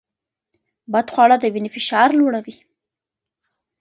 بدخواړه 0.91 1.35
د 1.39 1.45
وینې 1.53 1.69
فشار 1.75 2.09
لوړوي. 2.19 2.55